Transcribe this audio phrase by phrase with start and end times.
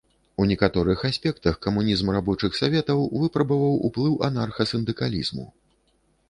[0.43, 5.47] У некаторых аспектах камунізм рабочых саветаў выпрабаваў ўплыў анарха-сындыкалізму.